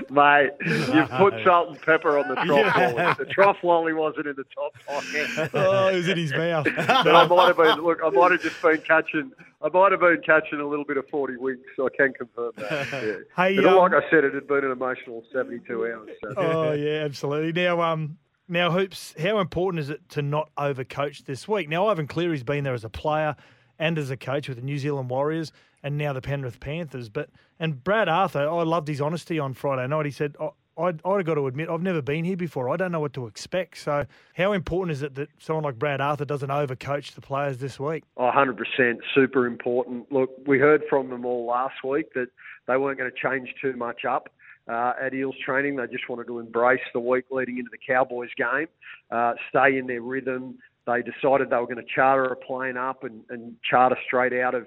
Mate, 0.10 0.50
you've 0.64 1.10
put 1.10 1.34
salt 1.44 1.68
and 1.68 1.80
pepper 1.80 2.18
on 2.18 2.28
the 2.28 2.34
trough 2.34 2.76
yeah. 2.76 2.88
lolly. 2.88 3.14
The 3.18 3.26
trough 3.26 3.58
lolly 3.62 3.92
wasn't 3.92 4.26
in 4.26 4.34
the 4.36 4.44
top 4.54 4.74
pocket. 4.86 5.50
oh, 5.54 5.88
it 5.88 5.96
was 5.96 6.08
in 6.08 6.18
his 6.18 6.32
mouth. 6.32 6.64
but 6.64 7.14
I 7.14 7.26
might 7.26 7.46
have 7.46 7.56
been, 7.56 7.82
look, 7.82 8.00
I 8.04 8.10
might 8.10 8.32
have 8.32 8.42
just 8.42 8.60
been 8.60 8.78
catching, 8.78 9.32
I 9.62 9.68
might 9.68 9.92
have 9.92 10.00
been 10.00 10.20
catching 10.24 10.60
a 10.60 10.66
little 10.66 10.84
bit 10.84 10.96
of 10.96 11.08
40 11.08 11.36
winks, 11.36 11.62
so 11.76 11.86
I 11.86 11.90
can 11.96 12.12
confirm 12.12 12.52
that. 12.56 12.88
Yeah. 12.92 13.14
Hey, 13.36 13.58
um, 13.58 13.76
like 13.76 13.92
I 13.92 14.10
said, 14.10 14.24
it 14.24 14.34
had 14.34 14.46
been 14.46 14.64
an 14.64 14.72
emotional 14.72 15.24
72 15.32 15.86
hours. 15.86 16.10
So. 16.22 16.34
Oh, 16.36 16.72
yeah, 16.72 17.04
absolutely. 17.04 17.62
Now, 17.62 17.80
um, 17.80 18.18
now, 18.50 18.70
Hoops, 18.70 19.14
how 19.20 19.38
important 19.38 19.80
is 19.80 19.90
it 19.90 20.08
to 20.10 20.22
not 20.22 20.50
overcoach 20.58 21.24
this 21.24 21.46
week? 21.46 21.68
Now, 21.68 21.88
Ivan 21.88 22.06
Cleary's 22.06 22.42
been 22.42 22.64
there 22.64 22.74
as 22.74 22.84
a 22.84 22.90
player 22.90 23.36
and 23.78 23.98
as 23.98 24.10
a 24.10 24.16
coach 24.16 24.48
with 24.48 24.58
the 24.58 24.64
New 24.64 24.78
Zealand 24.78 25.08
Warriors 25.08 25.52
and 25.82 25.96
now 25.96 26.12
the 26.12 26.20
Penrith 26.20 26.60
Panthers. 26.60 27.08
But 27.08 27.30
and 27.58 27.82
Brad 27.82 28.08
Arthur, 28.08 28.48
I 28.48 28.62
loved 28.62 28.88
his 28.88 29.00
honesty 29.00 29.38
on 29.38 29.54
Friday 29.54 29.86
night. 29.86 30.04
He 30.06 30.12
said, 30.12 30.36
"I- 30.40 30.50
I'd 30.76 31.02
got 31.02 31.34
to 31.34 31.46
admit, 31.46 31.68
I've 31.68 31.82
never 31.82 32.00
been 32.00 32.24
here 32.24 32.36
before. 32.36 32.70
I 32.70 32.76
don't 32.76 32.90
know 32.92 33.00
what 33.00 33.12
to 33.14 33.26
expect. 33.26 33.78
So, 33.78 34.06
how 34.34 34.52
important 34.52 34.92
is 34.92 35.02
it 35.02 35.14
that 35.16 35.28
someone 35.38 35.64
like 35.64 35.78
Brad 35.78 36.00
Arthur 36.00 36.24
doesn't 36.24 36.48
overcoach 36.50 37.14
the 37.14 37.20
players 37.20 37.58
this 37.58 37.78
week? 37.78 38.04
Oh, 38.16 38.30
100% 38.30 38.98
super 39.14 39.46
important. 39.46 40.10
Look, 40.10 40.30
we 40.46 40.58
heard 40.58 40.82
from 40.88 41.10
them 41.10 41.26
all 41.26 41.44
last 41.44 41.84
week 41.84 42.14
that 42.14 42.28
they 42.66 42.76
weren't 42.78 42.98
going 42.98 43.10
to 43.10 43.16
change 43.16 43.54
too 43.60 43.74
much 43.76 44.04
up 44.04 44.30
uh, 44.70 44.92
at 45.02 45.14
Eels 45.14 45.34
training. 45.44 45.76
They 45.76 45.86
just 45.86 46.08
wanted 46.08 46.26
to 46.28 46.38
embrace 46.38 46.80
the 46.94 47.00
week 47.00 47.24
leading 47.30 47.58
into 47.58 47.70
the 47.70 47.78
Cowboys 47.78 48.30
game, 48.36 48.68
uh, 49.10 49.34
stay 49.48 49.78
in 49.78 49.86
their 49.86 50.02
rhythm. 50.02 50.58
They 50.86 51.02
decided 51.02 51.50
they 51.50 51.56
were 51.56 51.66
going 51.66 51.76
to 51.76 51.94
charter 51.94 52.24
a 52.24 52.36
plane 52.36 52.76
up 52.76 53.04
and, 53.04 53.22
and 53.30 53.56
charter 53.68 53.96
straight 54.06 54.32
out 54.32 54.54
of 54.54 54.66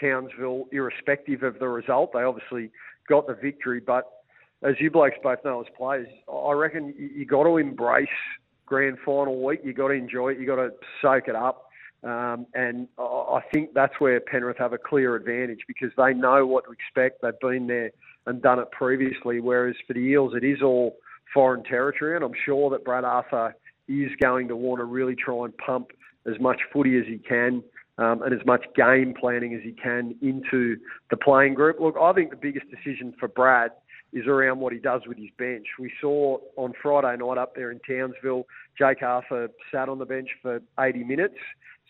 Townsville, 0.00 0.66
irrespective 0.72 1.42
of 1.42 1.58
the 1.58 1.68
result. 1.68 2.12
They 2.12 2.22
obviously 2.22 2.70
got 3.08 3.26
the 3.26 3.34
victory, 3.34 3.80
but 3.80 4.10
as 4.62 4.74
you 4.80 4.90
blokes 4.90 5.16
both 5.22 5.44
know 5.44 5.60
as 5.60 5.66
players, 5.76 6.08
I 6.32 6.52
reckon 6.52 6.94
you, 6.98 7.10
you 7.14 7.26
got 7.26 7.44
to 7.44 7.56
embrace 7.58 8.08
grand 8.66 8.98
final 9.04 9.42
week. 9.44 9.60
You 9.62 9.72
got 9.72 9.88
to 9.88 9.94
enjoy 9.94 10.30
it. 10.30 10.40
You 10.40 10.46
got 10.46 10.56
to 10.56 10.70
soak 11.00 11.28
it 11.28 11.36
up. 11.36 11.68
Um, 12.02 12.46
and 12.54 12.88
I 12.98 13.02
I 13.02 13.40
think 13.52 13.72
that's 13.72 13.94
where 13.98 14.20
Penrith 14.20 14.58
have 14.58 14.72
a 14.72 14.78
clear 14.78 15.16
advantage 15.16 15.60
because 15.66 15.90
they 15.96 16.12
know 16.12 16.46
what 16.46 16.64
to 16.64 16.72
expect. 16.72 17.22
They've 17.22 17.32
been 17.40 17.66
there 17.66 17.90
and 18.26 18.42
done 18.42 18.58
it 18.58 18.70
previously. 18.70 19.40
Whereas 19.40 19.76
for 19.86 19.94
the 19.94 20.00
Eels, 20.00 20.34
it 20.34 20.44
is 20.44 20.62
all 20.62 20.96
foreign 21.32 21.64
territory, 21.64 22.16
and 22.16 22.24
I'm 22.24 22.32
sure 22.44 22.70
that 22.70 22.84
Brad 22.84 23.04
Arthur 23.04 23.54
is 23.88 24.10
going 24.22 24.48
to 24.48 24.56
want 24.56 24.80
to 24.80 24.84
really 24.84 25.14
try 25.14 25.44
and 25.44 25.56
pump 25.58 25.90
as 26.26 26.40
much 26.40 26.60
footy 26.72 26.98
as 26.98 27.04
he 27.06 27.18
can 27.18 27.62
um, 27.98 28.22
and 28.22 28.32
as 28.32 28.44
much 28.46 28.64
game 28.74 29.14
planning 29.18 29.54
as 29.54 29.60
he 29.62 29.72
can 29.72 30.14
into 30.22 30.76
the 31.10 31.16
playing 31.16 31.54
group. 31.54 31.80
Look, 31.80 31.96
I 32.00 32.12
think 32.12 32.30
the 32.30 32.36
biggest 32.36 32.66
decision 32.70 33.14
for 33.18 33.28
Brad 33.28 33.72
is 34.12 34.26
around 34.26 34.60
what 34.60 34.72
he 34.72 34.78
does 34.78 35.02
with 35.06 35.18
his 35.18 35.28
bench. 35.36 35.66
We 35.78 35.92
saw 36.00 36.38
on 36.56 36.72
Friday 36.80 37.16
night 37.22 37.38
up 37.38 37.54
there 37.54 37.72
in 37.72 37.80
Townsville, 37.86 38.46
Jake 38.78 39.02
Arthur 39.02 39.48
sat 39.72 39.88
on 39.88 39.98
the 39.98 40.06
bench 40.06 40.28
for 40.40 40.60
80 40.78 41.04
minutes. 41.04 41.34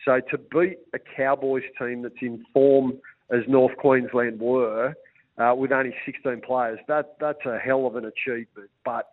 So 0.04 0.20
to 0.30 0.38
beat 0.38 0.78
a 0.94 0.98
Cowboys 0.98 1.62
team 1.78 2.02
that's 2.02 2.14
in 2.20 2.44
form 2.52 2.94
as 3.30 3.40
North 3.46 3.76
Queensland 3.76 4.40
were, 4.40 4.94
uh, 5.38 5.54
with 5.56 5.72
only 5.72 5.94
16 6.06 6.40
players, 6.46 6.78
that 6.88 7.16
that's 7.20 7.44
a 7.46 7.58
hell 7.58 7.86
of 7.86 7.96
an 7.96 8.04
achievement. 8.04 8.70
But 8.84 9.08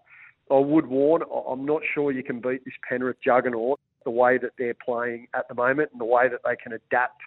I 0.52 0.60
would 0.60 0.88
warn, 0.88 1.24
I'm 1.50 1.66
not 1.66 1.82
sure 1.94 2.12
you 2.12 2.24
can 2.24 2.40
beat 2.42 2.64
this 2.66 2.74
Penrith 2.88 3.18
juggernaut 3.24 3.80
the 4.04 4.12
way 4.12 4.38
that 4.38 4.52
they're 4.58 4.76
playing 4.86 5.28
at 5.34 5.48
the 5.48 5.56
moment 5.56 5.90
and 5.92 6.02
the 6.02 6.06
way 6.06 6.28
that 6.28 6.42
they 6.44 6.56
can 6.56 6.74
adapt 6.74 7.22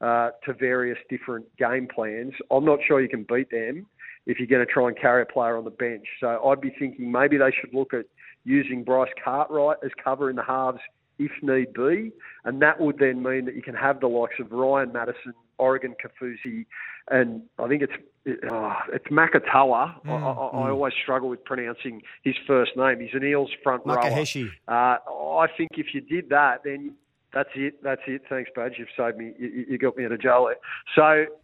uh, 0.00 0.30
to 0.44 0.54
various 0.54 0.98
different 1.10 1.44
game 1.56 1.88
plans. 1.92 2.32
I'm 2.50 2.64
not 2.64 2.78
sure 2.86 3.00
you 3.00 3.08
can 3.08 3.26
beat 3.28 3.50
them 3.50 3.86
if 4.26 4.38
you're 4.38 4.46
going 4.46 4.64
to 4.64 4.72
try 4.72 4.88
and 4.88 4.98
carry 4.98 5.22
a 5.22 5.26
player 5.26 5.56
on 5.56 5.64
the 5.64 5.70
bench. 5.70 6.04
So 6.20 6.28
I'd 6.46 6.60
be 6.60 6.72
thinking 6.78 7.10
maybe 7.10 7.38
they 7.38 7.50
should 7.60 7.74
look 7.74 7.94
at 7.94 8.04
using 8.44 8.84
Bryce 8.84 9.10
Cartwright 9.22 9.78
as 9.84 9.90
cover 10.02 10.30
in 10.30 10.36
the 10.36 10.44
halves 10.44 10.80
if 11.18 11.32
need 11.42 11.72
be, 11.72 12.12
and 12.44 12.62
that 12.62 12.80
would 12.80 12.98
then 12.98 13.22
mean 13.22 13.44
that 13.46 13.54
you 13.54 13.62
can 13.62 13.74
have 13.74 14.00
the 14.00 14.06
likes 14.06 14.34
of 14.38 14.52
Ryan 14.52 14.92
Matterson, 14.92 15.34
Oregon 15.58 15.94
Kaufusi, 16.02 16.66
and 17.10 17.42
I 17.58 17.68
think 17.68 17.82
it's 17.82 17.92
uh, 18.50 18.74
it's 18.92 19.06
Makatoa. 19.06 19.94
I, 20.04 20.10
I, 20.10 20.14
I 20.14 20.70
always 20.70 20.92
struggle 21.02 21.28
with 21.28 21.44
pronouncing 21.44 22.02
his 22.22 22.34
first 22.46 22.72
name. 22.76 23.00
He's 23.00 23.14
an 23.14 23.24
Eels 23.24 23.50
front 23.62 23.82
rower. 23.86 23.96
Makahesi. 23.96 24.48
Uh, 24.68 24.98
I 25.42 25.46
think 25.56 25.70
if 25.76 25.94
you 25.94 26.00
did 26.00 26.28
that, 26.28 26.62
then 26.64 26.94
that's 27.32 27.50
it. 27.54 27.82
That's 27.82 28.02
it. 28.06 28.22
Thanks, 28.28 28.50
Badge. 28.54 28.74
You've 28.78 28.88
saved 28.96 29.16
me. 29.16 29.32
You, 29.38 29.66
you 29.70 29.78
got 29.78 29.96
me 29.96 30.04
out 30.04 30.12
of 30.12 30.20
jail 30.20 30.46
there. 30.46 30.56
So 30.94 31.34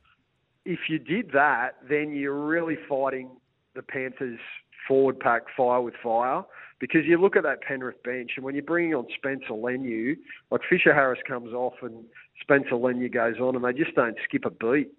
if 0.65 0.81
you 0.89 0.99
did 0.99 1.33
that, 1.33 1.77
then 1.89 2.15
you're 2.15 2.39
really 2.39 2.77
fighting 2.89 3.31
the 3.75 3.83
Panthers' 3.83 4.39
forward 4.87 5.19
pack 5.19 5.43
fire 5.57 5.81
with 5.81 5.95
fire 6.03 6.45
because 6.81 7.07
you 7.07 7.21
look 7.21 7.37
at 7.37 7.43
that 7.45 7.63
Penrith 7.63 8.03
bench 8.03 8.33
and 8.37 8.45
when 8.45 8.55
you're 8.55 8.65
bringing 8.65 8.95
on 8.95 9.07
Spencer 9.17 9.53
Leniu, 9.53 10.17
like 10.51 10.61
Fisher 10.69 10.93
Harris 10.93 11.21
comes 11.27 11.53
off 11.53 11.75
and 11.83 12.05
Spencer 12.41 12.73
Leniu 12.73 13.13
goes 13.13 13.37
on 13.41 13.57
and 13.57 13.65
they 13.65 13.73
just 13.73 13.95
don't 13.95 14.17
skip 14.25 14.45
a 14.45 14.51
beat. 14.51 14.91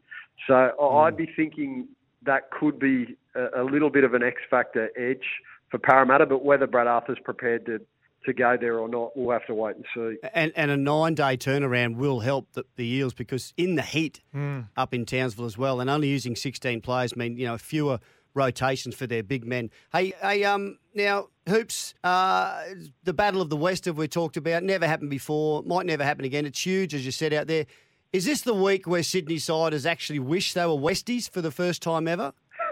So 0.47 0.71
hmm. 0.79 0.97
I'd 0.97 1.17
be 1.17 1.29
thinking 1.35 1.87
that 2.23 2.49
could 2.51 2.79
be 2.79 3.15
a, 3.35 3.61
a 3.61 3.63
little 3.63 3.89
bit 3.89 4.03
of 4.03 4.13
an 4.13 4.23
X 4.23 4.41
factor 4.49 4.89
edge 4.97 5.25
for 5.69 5.77
Parramatta, 5.77 6.25
but 6.25 6.43
whether 6.43 6.67
Brad 6.67 6.87
Arthur's 6.87 7.19
prepared 7.23 7.65
to 7.67 7.79
to 8.25 8.33
go 8.33 8.57
there 8.59 8.79
or 8.79 8.89
not, 8.89 9.15
we'll 9.15 9.31
have 9.31 9.45
to 9.45 9.53
wait 9.53 9.75
and 9.75 9.85
see. 9.93 10.27
And, 10.33 10.51
and 10.55 10.71
a 10.71 10.77
nine 10.77 11.13
day 11.13 11.37
turnaround 11.37 11.97
will 11.97 12.21
help 12.21 12.51
the, 12.53 12.65
the 12.75 12.83
Eels 12.83 13.13
because 13.13 13.53
in 13.55 13.75
the 13.75 13.83
heat 13.83 14.21
hmm. 14.31 14.61
up 14.75 14.93
in 14.93 15.05
Townsville 15.05 15.45
as 15.45 15.57
well, 15.57 15.79
and 15.79 15.89
only 15.89 16.07
using 16.07 16.35
16 16.35 16.81
players 16.81 17.15
mean 17.15 17.37
you 17.37 17.45
know 17.45 17.57
fewer 17.57 17.99
rotations 18.35 18.95
for 18.95 19.07
their 19.07 19.23
big 19.23 19.45
men. 19.45 19.71
Hey, 19.91 20.13
hey, 20.21 20.43
um, 20.43 20.77
now 20.93 21.29
hoops, 21.47 21.93
uh, 22.03 22.63
the 23.03 23.13
Battle 23.13 23.41
of 23.41 23.49
the 23.49 23.57
West 23.57 23.85
have 23.85 23.97
we 23.97 24.07
talked 24.07 24.37
about? 24.37 24.63
Never 24.63 24.85
happened 24.85 25.09
before, 25.09 25.63
might 25.63 25.85
never 25.85 26.03
happen 26.03 26.25
again. 26.25 26.45
It's 26.45 26.63
huge, 26.63 26.93
as 26.93 27.05
you 27.05 27.11
said 27.11 27.33
out 27.33 27.47
there. 27.47 27.65
Is 28.13 28.25
this 28.25 28.41
the 28.41 28.53
week 28.53 28.87
where 28.87 29.03
Sydney 29.03 29.39
siders 29.39 29.85
actually 29.85 30.19
wish 30.19 30.53
they 30.53 30.65
were 30.65 30.73
Westies 30.73 31.29
for 31.29 31.41
the 31.41 31.51
first 31.51 31.81
time 31.81 32.07
ever? 32.07 32.33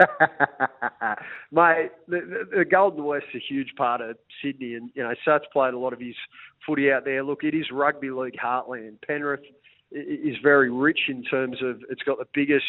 Mate, 1.52 1.90
the, 2.08 2.46
the, 2.56 2.64
Golden 2.64 3.04
West's 3.04 3.28
a 3.34 3.38
huge 3.38 3.74
part 3.76 4.00
of 4.00 4.16
Sydney, 4.42 4.74
and 4.74 4.90
you 4.94 5.02
know 5.02 5.12
Sats 5.26 5.44
played 5.52 5.74
a 5.74 5.78
lot 5.78 5.92
of 5.92 6.00
his 6.00 6.16
footy 6.66 6.90
out 6.90 7.04
there. 7.04 7.22
Look, 7.22 7.44
it 7.44 7.54
is 7.54 7.66
rugby 7.70 8.10
league 8.10 8.36
heartland. 8.42 8.96
Penrith 9.06 9.44
is 9.92 10.36
very 10.42 10.70
rich 10.70 11.00
in 11.08 11.22
terms 11.22 11.58
of 11.62 11.82
it's 11.90 12.02
got 12.02 12.18
the 12.18 12.26
biggest 12.34 12.64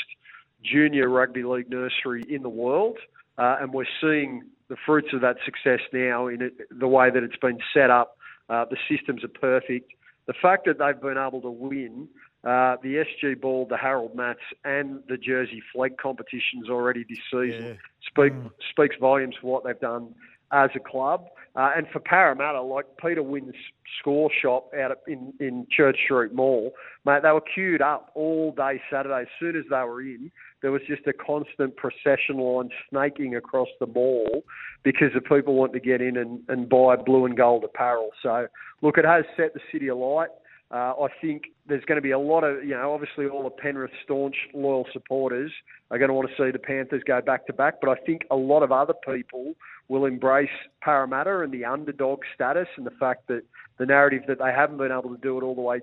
junior 0.63 1.09
rugby 1.09 1.43
league 1.43 1.69
nursery 1.69 2.23
in 2.29 2.41
the 2.41 2.49
world, 2.49 2.97
uh, 3.37 3.57
and 3.59 3.73
we're 3.73 3.85
seeing 4.01 4.43
the 4.69 4.75
fruits 4.85 5.09
of 5.13 5.21
that 5.21 5.37
success 5.45 5.79
now 5.93 6.27
in 6.27 6.41
it, 6.41 6.53
the 6.71 6.87
way 6.87 7.09
that 7.09 7.23
it's 7.23 7.37
been 7.37 7.59
set 7.73 7.89
up. 7.89 8.17
Uh, 8.49 8.65
the 8.65 8.77
systems 8.89 9.23
are 9.23 9.27
perfect. 9.27 9.91
The 10.27 10.33
fact 10.41 10.65
that 10.65 10.79
they've 10.79 10.99
been 10.99 11.17
able 11.17 11.41
to 11.41 11.51
win 11.51 12.07
uh, 12.43 12.77
the 12.83 13.03
SG 13.23 13.39
Ball, 13.39 13.65
the 13.67 13.77
Harold 13.77 14.15
Mats, 14.15 14.39
and 14.63 14.99
the 15.07 15.17
Jersey 15.17 15.61
Flag 15.73 15.97
competitions 15.97 16.69
already 16.69 17.03
this 17.07 17.17
season 17.31 17.77
speak, 18.07 18.33
speaks 18.69 18.95
volumes 18.99 19.35
for 19.41 19.51
what 19.51 19.63
they've 19.63 19.79
done 19.79 20.13
as 20.51 20.69
a 20.75 20.79
club. 20.79 21.25
Uh, 21.55 21.71
and 21.77 21.87
for 21.93 21.99
Parramatta, 21.99 22.61
like 22.61 22.85
Peter 23.01 23.23
Wynn's 23.23 23.55
score 23.99 24.29
shop 24.41 24.71
out 24.77 24.91
at- 24.91 25.01
in, 25.07 25.33
in 25.39 25.65
Church 25.71 25.97
Street 26.03 26.33
Mall, 26.33 26.73
mate, 27.05 27.21
they 27.23 27.31
were 27.31 27.41
queued 27.41 27.81
up 27.81 28.11
all 28.13 28.51
day 28.51 28.81
Saturday. 28.91 29.21
As 29.21 29.27
soon 29.39 29.55
as 29.55 29.63
they 29.69 29.77
were 29.77 30.01
in, 30.01 30.31
there 30.61 30.71
was 30.71 30.81
just 30.87 31.07
a 31.07 31.13
constant 31.13 31.75
procession 31.77 32.37
line 32.37 32.69
snaking 32.89 33.35
across 33.35 33.69
the 33.79 33.87
mall 33.87 34.43
because 34.83 35.13
the 35.13 35.21
people 35.21 35.55
wanting 35.55 35.79
to 35.79 35.85
get 35.85 36.01
in 36.01 36.17
and, 36.17 36.41
and 36.49 36.67
buy 36.67 36.95
blue 36.97 37.25
and 37.25 37.37
gold 37.37 37.63
apparel. 37.63 38.09
So, 38.21 38.47
look, 38.81 38.97
it 38.97 39.05
has 39.05 39.23
set 39.37 39.53
the 39.53 39.61
city 39.71 39.87
alight. 39.87 40.29
Uh, 40.71 40.93
I 40.99 41.07
think 41.21 41.43
there's 41.67 41.85
going 41.85 41.97
to 41.97 42.01
be 42.01 42.11
a 42.11 42.19
lot 42.19 42.43
of, 42.43 42.63
you 42.63 42.71
know, 42.71 42.93
obviously 42.93 43.27
all 43.27 43.43
the 43.43 43.51
Penrith 43.51 43.91
staunch, 44.03 44.35
loyal 44.53 44.85
supporters 44.91 45.51
are 45.91 45.99
going 45.99 46.09
to 46.09 46.13
want 46.13 46.27
to 46.29 46.35
see 46.35 46.51
the 46.51 46.59
Panthers 46.59 47.03
go 47.05 47.21
back 47.21 47.45
to 47.47 47.53
back. 47.53 47.75
But 47.81 47.91
I 47.91 47.95
think 48.05 48.23
a 48.31 48.35
lot 48.35 48.63
of 48.63 48.71
other 48.71 48.95
people 49.07 49.53
will 49.87 50.05
embrace 50.05 50.49
Parramatta 50.81 51.41
and 51.41 51.53
the 51.53 51.65
underdog 51.65 52.21
status 52.33 52.67
and 52.77 52.85
the 52.85 52.91
fact 52.91 53.27
that 53.27 53.43
the 53.77 53.85
narrative 53.85 54.23
that 54.27 54.39
they 54.39 54.51
haven't 54.55 54.77
been 54.77 54.91
able 54.91 55.15
to 55.15 55.21
do 55.21 55.37
it 55.37 55.43
all 55.43 55.55
the 55.55 55.61
way 55.61 55.81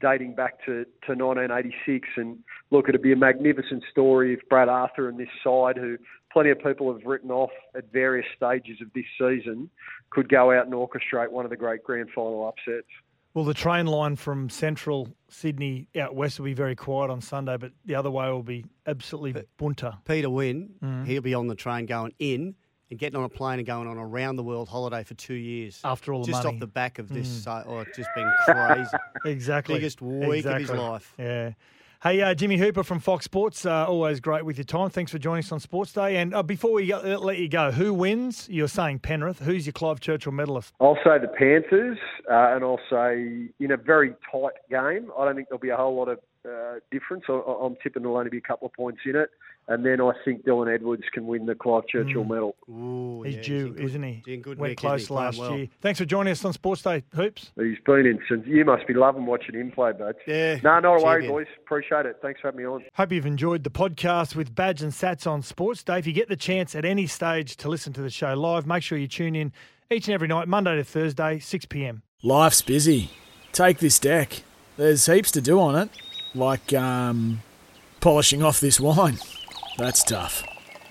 dating 0.00 0.34
back 0.34 0.58
to, 0.64 0.84
to 1.06 1.14
1986. 1.14 2.08
And 2.16 2.38
look, 2.70 2.88
it'd 2.88 3.02
be 3.02 3.12
a 3.12 3.16
magnificent 3.16 3.82
story 3.90 4.34
if 4.34 4.48
Brad 4.48 4.68
Arthur 4.68 5.08
and 5.08 5.18
this 5.18 5.28
side, 5.42 5.76
who 5.76 5.96
plenty 6.32 6.50
of 6.50 6.58
people 6.62 6.92
have 6.92 7.04
written 7.04 7.30
off 7.30 7.50
at 7.76 7.90
various 7.92 8.26
stages 8.36 8.78
of 8.80 8.92
this 8.94 9.06
season, 9.18 9.70
could 10.10 10.28
go 10.28 10.52
out 10.52 10.66
and 10.66 10.74
orchestrate 10.74 11.30
one 11.30 11.44
of 11.44 11.50
the 11.50 11.56
great 11.56 11.82
grand 11.82 12.10
final 12.14 12.46
upsets. 12.46 12.86
Well, 13.38 13.44
the 13.44 13.54
train 13.54 13.86
line 13.86 14.16
from 14.16 14.50
central 14.50 15.14
Sydney 15.28 15.86
out 15.96 16.16
west 16.16 16.40
will 16.40 16.46
be 16.46 16.54
very 16.54 16.74
quiet 16.74 17.08
on 17.08 17.20
Sunday, 17.20 17.56
but 17.56 17.70
the 17.84 17.94
other 17.94 18.10
way 18.10 18.28
will 18.32 18.42
be 18.42 18.64
absolutely 18.84 19.44
bunter. 19.56 19.94
Peter 20.04 20.28
Wynn, 20.28 20.70
mm. 20.82 21.06
he'll 21.06 21.22
be 21.22 21.34
on 21.34 21.46
the 21.46 21.54
train 21.54 21.86
going 21.86 22.12
in 22.18 22.56
and 22.90 22.98
getting 22.98 23.16
on 23.16 23.22
a 23.22 23.28
plane 23.28 23.60
and 23.60 23.66
going 23.66 23.86
on 23.86 23.96
a 23.96 24.04
round 24.04 24.40
the 24.40 24.42
world 24.42 24.68
holiday 24.68 25.04
for 25.04 25.14
two 25.14 25.34
years. 25.34 25.80
After 25.84 26.12
all 26.12 26.24
the 26.24 26.32
just 26.32 26.42
money. 26.42 26.56
off 26.56 26.58
the 26.60 26.66
back 26.66 26.98
of 26.98 27.10
this, 27.10 27.28
so, 27.44 27.62
oh, 27.64 27.84
just 27.94 28.08
been 28.16 28.28
crazy. 28.44 28.90
Exactly. 29.24 29.76
Biggest 29.76 30.02
week 30.02 30.44
of 30.44 30.58
his 30.58 30.70
life. 30.72 31.14
Yeah. 31.16 31.52
Hey, 32.00 32.22
uh, 32.22 32.32
Jimmy 32.32 32.58
Hooper 32.58 32.84
from 32.84 33.00
Fox 33.00 33.24
Sports. 33.24 33.66
Uh, 33.66 33.84
always 33.84 34.20
great 34.20 34.44
with 34.44 34.56
your 34.56 34.64
time. 34.64 34.88
Thanks 34.88 35.10
for 35.10 35.18
joining 35.18 35.42
us 35.42 35.50
on 35.50 35.58
Sports 35.58 35.92
Day. 35.92 36.18
And 36.18 36.32
uh, 36.32 36.44
before 36.44 36.72
we 36.74 36.92
uh, 36.92 37.18
let 37.18 37.38
you 37.38 37.48
go, 37.48 37.72
who 37.72 37.92
wins? 37.92 38.48
You're 38.48 38.68
saying 38.68 39.00
Penrith. 39.00 39.40
Who's 39.40 39.66
your 39.66 39.72
Clive 39.72 39.98
Churchill 39.98 40.30
medalist? 40.30 40.74
I'll 40.80 40.96
say 41.04 41.18
the 41.20 41.26
Panthers, 41.26 41.98
uh, 42.30 42.54
and 42.54 42.62
I'll 42.62 42.78
say 42.88 43.48
in 43.58 43.72
a 43.72 43.76
very 43.76 44.14
tight 44.30 44.52
game. 44.70 45.10
I 45.18 45.24
don't 45.24 45.34
think 45.34 45.48
there'll 45.48 45.58
be 45.58 45.70
a 45.70 45.76
whole 45.76 45.96
lot 45.96 46.06
of 46.06 46.20
uh, 46.48 46.74
difference. 46.92 47.24
I, 47.28 47.32
I'm 47.32 47.74
tipping 47.82 48.04
there'll 48.04 48.16
only 48.16 48.30
be 48.30 48.38
a 48.38 48.42
couple 48.42 48.68
of 48.68 48.74
points 48.74 49.00
in 49.04 49.16
it. 49.16 49.30
And 49.70 49.84
then 49.84 50.00
I 50.00 50.12
think 50.24 50.44
Dylan 50.46 50.72
Edwards 50.74 51.02
can 51.12 51.26
win 51.26 51.44
the 51.44 51.54
Clive 51.54 51.86
Churchill 51.88 52.24
Mm. 52.24 52.28
medal. 52.30 52.56
Ooh, 52.70 53.22
He's 53.22 53.36
yeah, 53.36 53.42
due, 53.42 53.66
in 53.66 53.72
good- 53.74 53.84
isn't 53.84 54.02
he? 54.02 54.22
he's 54.24 54.34
in 54.36 54.40
good 54.40 54.58
Went 54.58 54.70
nick, 54.70 54.78
close 54.78 55.08
he? 55.08 55.14
Last 55.14 55.38
well. 55.38 55.56
year. 55.58 55.68
Thanks 55.82 55.98
for 55.98 56.06
joining 56.06 56.30
us 56.30 56.42
on 56.44 56.54
Sports 56.54 56.80
Day 56.82 57.04
Hoops. 57.14 57.52
He's 57.56 57.76
been 57.84 58.06
in 58.06 58.18
since. 58.30 58.46
You 58.46 58.64
must 58.64 58.86
be 58.86 58.94
loving 58.94 59.26
watching 59.26 59.54
him 59.54 59.70
play, 59.70 59.92
Badge. 59.92 60.16
Yeah. 60.26 60.58
No, 60.64 60.80
not 60.80 61.00
a 61.00 61.04
worry, 61.04 61.28
boys. 61.28 61.46
Appreciate 61.64 62.06
it. 62.06 62.16
Thanks 62.22 62.40
for 62.40 62.48
having 62.48 62.60
me 62.60 62.66
on. 62.66 62.82
Hope 62.94 63.12
you've 63.12 63.26
enjoyed 63.26 63.62
the 63.62 63.70
podcast 63.70 64.34
with 64.34 64.54
Badge 64.54 64.80
and 64.82 64.90
Sats 64.92 65.26
on 65.30 65.42
Sports 65.42 65.82
Day. 65.82 65.98
If 65.98 66.06
you 66.06 66.14
get 66.14 66.28
the 66.30 66.36
chance 66.36 66.74
at 66.74 66.86
any 66.86 67.06
stage 67.06 67.56
to 67.58 67.68
listen 67.68 67.92
to 67.92 68.00
the 68.00 68.10
show 68.10 68.32
live, 68.34 68.66
make 68.66 68.82
sure 68.82 68.96
you 68.96 69.06
tune 69.06 69.36
in 69.36 69.52
each 69.90 70.08
and 70.08 70.14
every 70.14 70.28
night, 70.28 70.48
Monday 70.48 70.76
to 70.76 70.84
Thursday, 70.84 71.38
6 71.40 71.66
p.m. 71.66 72.02
Life's 72.22 72.62
busy. 72.62 73.10
Take 73.52 73.78
this 73.80 73.98
deck. 73.98 74.42
There's 74.78 75.04
heaps 75.06 75.30
to 75.32 75.40
do 75.42 75.60
on 75.60 75.74
it, 75.76 75.90
like 76.34 76.72
um, 76.72 77.42
polishing 78.00 78.42
off 78.42 78.60
this 78.60 78.80
wine. 78.80 79.18
That's 79.78 80.02
tough. 80.02 80.42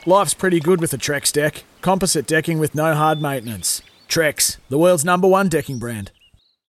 Life's 0.06 0.34
pretty 0.34 0.62
good 0.62 0.80
with 0.80 0.94
a 0.94 0.98
Trex 0.98 1.34
deck. 1.34 1.66
Composite 1.82 2.26
decking 2.26 2.58
with 2.58 2.74
no 2.74 2.96
hard 2.96 3.22
maintenance. 3.22 3.82
Trex, 4.08 4.60
the 4.70 4.78
world's 4.78 5.04
number 5.04 5.28
one 5.28 5.50
decking 5.50 5.78
brand. 5.78 6.12